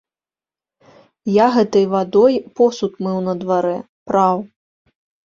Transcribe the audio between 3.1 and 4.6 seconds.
на дварэ, праў.